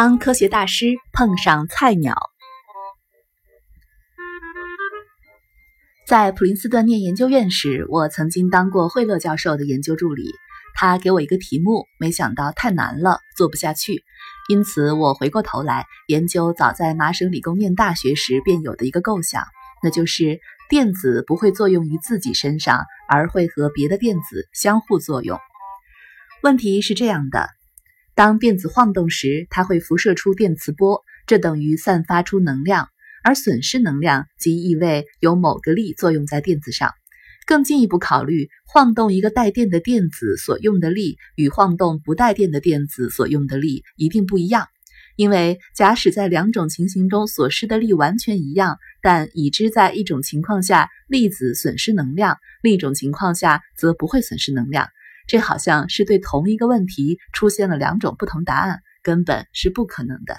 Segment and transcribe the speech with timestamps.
[0.00, 2.14] 当科学大师碰上菜鸟，
[6.06, 10.30] 在普林斯顿念研究院时，我曾经当过惠勒教授的研究助理。
[10.76, 14.04] 他给我一个题目，没想到太难了，做不下去。
[14.48, 19.42] 因此，我回过头来研究早在麻省理工念大学时便有的一个构想，
[19.82, 20.38] 那就是
[20.70, 25.40] 电子不会作用于自己身上，而会和别的电子相互作用。
[26.44, 27.48] 问题是这样的：
[28.18, 32.88] 当电子晃动时，它会辐射出电磁波，这等于散发出能量，
[33.22, 36.90] 而损失能量即意味有某个力作用在电子上。
[37.46, 44.66] 更进一步考虑，晃动一个带电的电子所用的力与晃动不带电的电子所用的力一定不一样，
[45.14, 54.88] 因为假使在两种情形中所施的力完全一样，但已知在一种情况下粒子损失能量，另一种情况下则不会损失能量，
[55.28, 60.38] 这好像是对同一个问题出现了两种不同答案，根本是不可能的。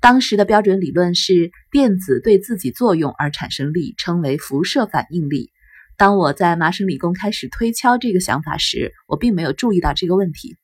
[0.00, 5.50] 当时的标准理论是电子对自己作用而产生力，称为辐射反应力。
[5.98, 10.56] 当我在麻省理工开始推敲这个想法时，我并没有注意到这个问题。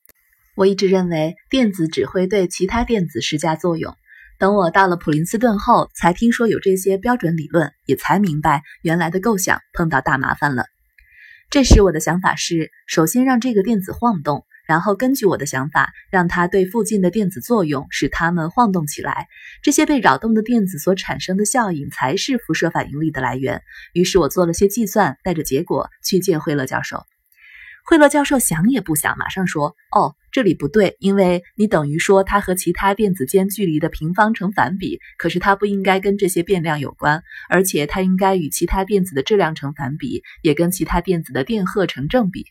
[0.55, 3.93] 我一直认为电子只会对其他电子施加作用。
[4.39, 10.63] 等我到了普林斯顿后，才听说有这些标准理论，也才明白原来的构想碰到大麻烦了。
[11.49, 14.45] 这时我的想法是，首先让这个电子晃动。
[14.67, 19.27] 然后根据我的想法，让它对附近的电子作用，使它们晃动起来。
[19.63, 23.61] 这些被扰动的电子所产生的效应，才是辐射反应力的来源。
[23.93, 27.05] 于是我做了些计算，带着结果去见惠勒教授。
[27.85, 42.45] 惠勒教授想也不想，马上说：“哦，这里不对，因为你等于说它和其他电子间距离的平方成反比，可是它不应该跟这些变量有关，而且它应该与其他电子的质量成反比，也跟其他电子的电荷成正比。”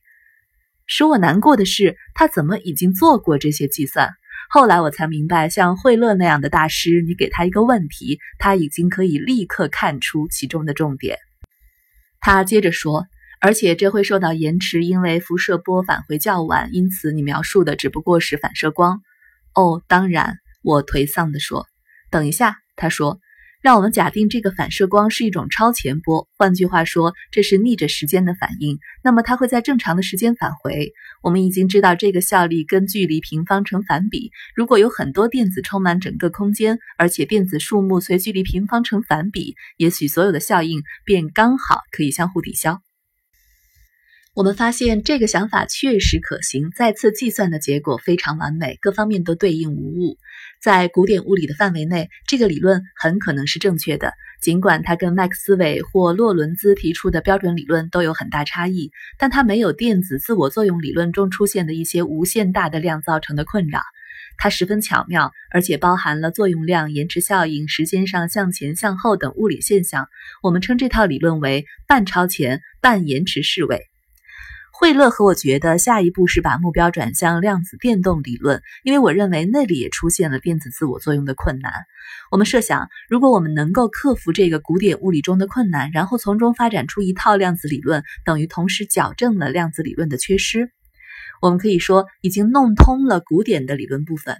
[0.88, 4.08] 使我难过的是，他怎么已经做过这些计算？
[4.50, 11.18] 后来我才明白，像惠勒那样的大师，你给他一个问题，他已经可以立刻看出其中的重点。
[12.18, 13.06] 他接着说，
[13.40, 19.00] 而且这会受到延迟，因为辐射波返回较晚，因此你描述的只不过是反射光。
[19.54, 21.66] 哦，当然，我颓丧地说。
[22.10, 23.18] 等一下，他说。
[23.62, 28.78] 让我们假定这个反射光是一种超前波，换句话说，这是逆着时间的反应。
[29.02, 30.92] 那么它会在正常的时间返回。
[31.20, 34.30] 我们已经知道这个效力跟距离平方成反比。
[34.54, 42.85] 如果有很多电子充满整个空间，而且电子数目随距离平方成反比，也许所有的效应便刚好可以相互抵消。
[44.36, 50.18] 我们发现这个想法确实可行，再次计算的结果非常完美，各方面都对应无误。
[50.60, 63.80] 在古典物理的范围内，这个理论很可能是正确的，尽管它跟麦克斯韦或洛伦兹提出的标准理论都有很大差异，但它没有电子自我作用理论中出现的一些无限大的量造成的困扰。
[64.36, 70.08] 它十分巧妙，而且包含了作用量、延迟效应、时间上向前向后等物理现象。
[70.42, 73.80] 我们称这套理论为半超前半延迟式位。
[74.78, 81.72] 惠勒和我觉得，下一步是把目标转向量子电动理论，因为我认为那里也出现了电子自我作用的困难。
[82.30, 90.70] 我们设想，如果我们能够克服这个古典物理中的困难，然后从中发展出一套量子理论，等于同时矫正了量子理论的缺失。
[91.40, 94.36] 我们可以说，已经弄通了古典的理论部分。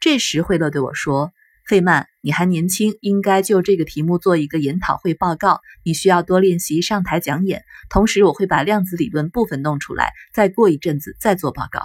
[0.00, 1.32] 这时，惠勒对我说。
[1.68, 5.60] 费曼，你还年轻，应该就这个题目做一个研讨会报告。
[5.84, 7.62] 你需要多练习上台讲演。
[7.88, 11.82] 同时，我会把量子理论部分弄出来，再过一阵子再做报告。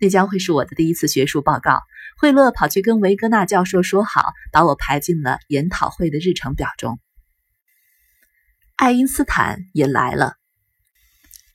[0.00, 1.82] 那将会是我的第一次学术报告。
[2.18, 6.98] 惠勒跑去跟维格纳教授说好，把我排进了研讨会的日程表中。
[8.76, 10.34] 爱因斯坦也来了。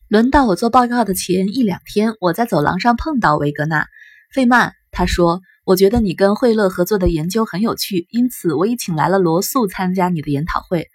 [0.08, 3.88] 轮到我做报告的前一两天，我在走廊上碰到维格纳。
[4.34, 5.40] 费曼，他说。
[5.66, 10.88] 我觉得你跟惠勒合作的研究很有趣，因此我已请来了罗素参加你的研讨会。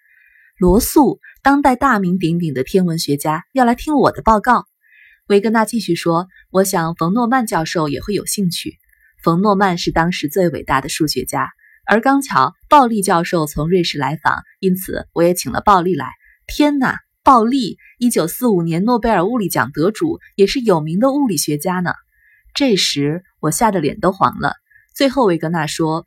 [0.58, 4.64] 罗素，当代大名鼎鼎的天文学家，要来听我的报告。
[5.28, 8.74] 维格纳继续说：“我想冯诺曼教授也会有兴趣。
[9.22, 11.50] 冯诺曼是当时最伟大的数学家，
[11.86, 16.10] 而刚巧鲍利教授从瑞士来访，因此我也请了鲍利来。
[16.48, 21.92] 天哪，鲍利，一九四五年诺贝尔物理奖得主，也是有名的物理学家呢。
[22.54, 24.54] 这时我吓得脸都黄了。”
[24.94, 26.06] 最后，维格纳说：“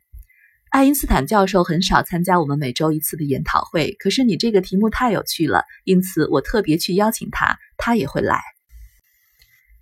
[0.70, 8.40] 爱因斯坦教授很少参加我们每周一次的研讨会，可是你这个题目太有趣了，因此我特别去邀请他，他也会来。”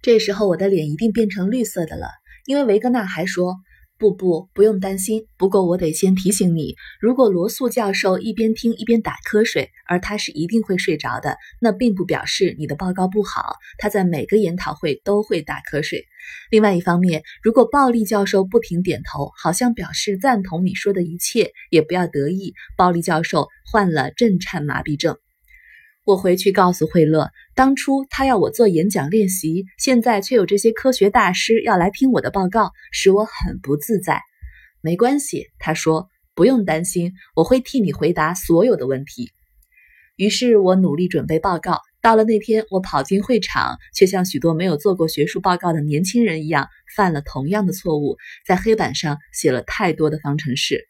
[0.03, 2.09] 这时候，我的脸一定变成绿色的了，
[2.45, 3.57] 因为维格纳还说
[3.99, 5.27] ：“不不，不用担心。
[5.39, 13.57] 不过我得先提醒你，如果罗素教授一边听一边打瞌睡，而他是一定会睡着的，那并不表示你的报告不好。
[13.79, 16.05] 他在每个研讨会都会打瞌睡。
[16.51, 22.55] 另外一方面，如果暴力教授不停点头，好像表示赞同你说的一切，也不要得意。
[22.77, 25.17] 暴力教授患了震颤麻痹症。
[26.07, 34.23] 我回去告诉惠勒，当初他要我做演讲练习，现在却有这些科学大师要来听我的报告，使我很不自在。
[34.81, 39.33] 没关系，他说，不用担心，我会替你回答所有的问题。
[40.15, 41.81] 于是我努力准备报告。
[42.01, 48.17] 到了那天，我跑进会场，却像许多没有做过学术报告的年轻人一样，犯了同样的错误，
[48.47, 50.87] 在黑板上写了太多的方程式。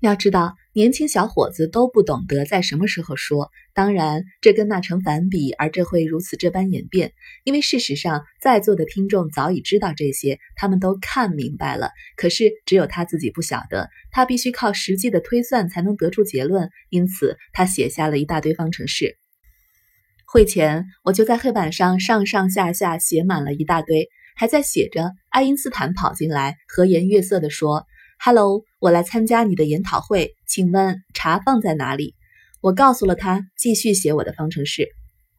[0.00, 3.52] 要知道，年轻小伙子都不懂得在什么时候说。
[3.74, 7.12] 当然，这跟那成反比，而这会如此这般演变，
[7.44, 11.92] 因为事实上，在座的听众早已知道这些，他们都看明白了。
[12.16, 16.68] 可是，只有他自己不晓得，他必须靠实际的推算才能得出结论。
[16.90, 19.16] 因此，他写下了一大堆方程式。
[20.26, 25.12] 会前，我就在黑板上上上下下写满了一大堆，还在写着。
[25.30, 27.86] 爱因斯坦跑进来，和颜悦色地说。
[28.26, 32.14] Hello，我来参加你的研讨会，请问茶放在哪里？
[32.62, 34.88] 我告诉了他，继续写我的方程式。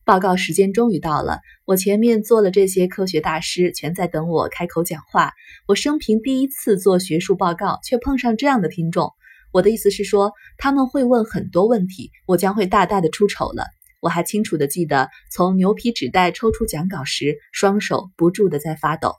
[0.04, 5.32] 报告时间终于到了，我前面坐了这些科学大师，全在等我开口讲话。
[5.68, 9.12] 我生平第一次做学术报告，却碰上这样的听众。
[9.52, 13.66] 我的意思是说，他们会问很多问题，我将会大大的出丑了。
[14.00, 19.16] 我还清楚的记得，从牛皮纸袋抽出讲稿时，双手不住的在发抖。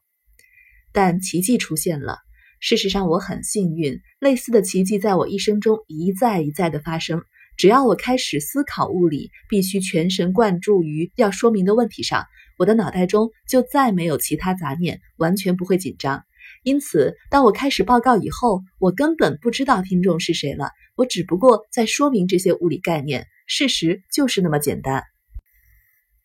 [0.92, 2.18] 但奇迹出现了。
[2.68, 4.00] 事实上，我很幸运。
[4.18, 7.22] 类似的奇迹在我一生中一再一再的发生。
[7.56, 12.24] 只要我开始思考物理，必须全神贯注于要说明的问题上，
[12.58, 16.24] 我的脑袋中就再没有其他杂念，完全不会紧张。
[16.64, 20.70] 因此，当我开始报告以后，我根本不知道听众是谁了。
[20.96, 23.28] 我只不过在说明这些物理概念。
[23.46, 25.04] 事实就是那么简单。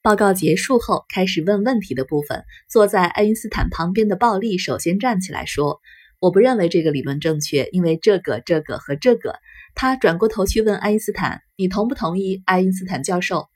[0.02, 5.80] 报告结束后，开始问问题的部分，坐在爱因斯坦旁边的鲍利首先站起来说。
[6.22, 9.34] 我不认为这个理论正确，因为这个、这个和这个。
[9.74, 13.48] 他转过头去问爱因斯坦：“你同不同意？”爱因斯坦教授，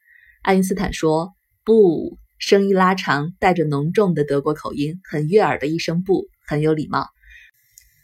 [0.41, 7.07] 爱因斯坦说：“不。”声音拉长，带着浓重的德国口音，很悦耳的一声“不”，很有礼貌。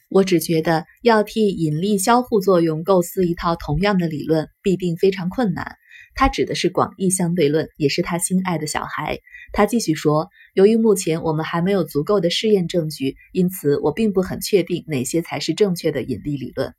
[0.10, 5.76] 我只觉得要替引力相互作用构思一套同样的理论，必定非常困难。
[6.14, 9.20] 他指的是广义相对论，也是他心爱的小孩。
[9.54, 16.74] 他继续说：“由于目前我们还没有足够的试验证据，因此我并不很确定哪些才是正确的引力理论。”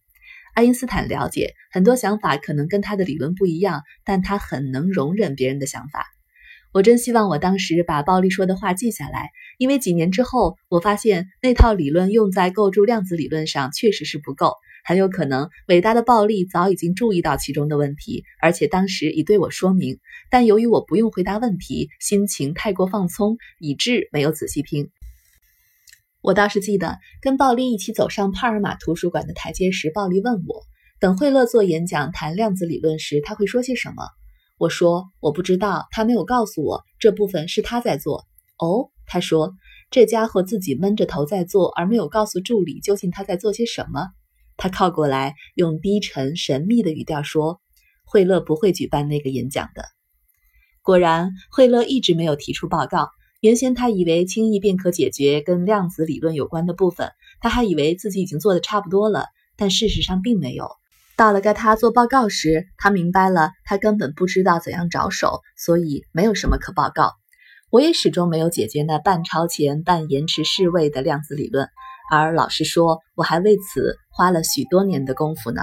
[0.55, 6.06] 爱因斯坦了解很多想法可能跟他的理论不一样，但他很能容忍别人的想法。
[6.73, 14.55] 我真希望我当时把鲍利说的话记下来，因为几年之后，我发现那套理论用在构筑量子理论上确实是不够。
[14.84, 19.99] 很有可能，伟大的暴力早已经注意到其中的问题，而且当时已对我说明。
[20.31, 24.90] 但由于我不用回答问题，心情太过放松，以致没有仔细听。
[26.20, 30.62] 我倒是记得跟暴力一起走上帕尔马图书馆的台阶时，暴力问我：
[31.00, 34.05] 等惠勒做演讲谈量子理论时，他会说些什么？
[34.58, 38.25] 我说：我不知道，他没有告诉我，这部分是他在做。
[38.58, 39.52] 哦，他说，
[39.90, 44.11] 这家伙自己闷着头在做，而没有告诉助理究竟他在做些什么。
[44.56, 47.60] 他靠过来，用低沉神秘的语调说
[48.05, 49.84] ：“惠勒不会举办那个演讲的。”
[50.82, 53.10] 果然，惠勒一直没有提出报告。
[53.41, 57.10] 原先他以为轻易便可解决跟量子理论有关的部分，
[57.41, 59.26] 他还以为自己已经做的差不多了，
[59.56, 60.70] 但事实上并没有。
[61.17, 67.15] 到了该他做报告时，他明白了，他根本不知道怎样着手，所以没有什么可报告。
[67.70, 71.69] 我也始终没有解决那半超前半延迟式位的量子理论。
[72.10, 75.62] 而老实说，我还为此花了许多年的功夫呢？